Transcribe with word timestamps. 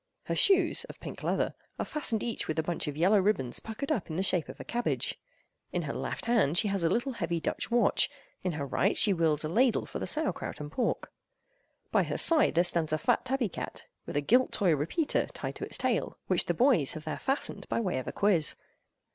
Her 0.23 0.35
shoes—of 0.35 0.99
pink 0.99 1.21
leather—are 1.21 1.85
fastened 1.85 2.23
each 2.23 2.47
with 2.47 2.57
a 2.57 2.63
bunch 2.63 2.87
of 2.87 2.97
yellow 2.97 3.19
ribbons 3.21 3.59
puckered 3.59 3.91
up 3.91 4.09
in 4.09 4.15
the 4.15 4.23
shape 4.23 4.49
of 4.49 4.59
a 4.59 4.63
cabbage. 4.63 5.19
In 5.71 5.83
her 5.83 5.93
left 5.93 6.25
hand 6.25 6.57
she 6.57 6.69
has 6.69 6.83
a 6.83 6.89
little 6.89 7.11
heavy 7.11 7.39
Dutch 7.39 7.69
watch; 7.69 8.09
in 8.41 8.53
her 8.53 8.65
right 8.65 8.97
she 8.97 9.13
wields 9.13 9.43
a 9.43 9.47
ladle 9.47 9.85
for 9.85 9.99
the 9.99 10.07
sauerkraut 10.07 10.59
and 10.59 10.71
pork. 10.71 11.11
By 11.91 12.01
her 12.01 12.17
side 12.17 12.55
there 12.55 12.63
stands 12.63 12.91
a 12.91 12.97
fat 12.97 13.25
tabby 13.25 13.47
cat, 13.49 13.85
with 14.07 14.17
a 14.17 14.21
gilt 14.21 14.51
toy 14.51 14.75
repeater 14.75 15.27
tied 15.27 15.53
to 15.57 15.65
its 15.65 15.77
tail, 15.77 16.17
which 16.25 16.45
"the 16.45 16.55
boys" 16.55 16.93
have 16.93 17.05
there 17.05 17.19
fastened 17.19 17.69
by 17.69 17.79
way 17.79 17.99
of 17.99 18.07
a 18.07 18.11
quiz. 18.11 18.55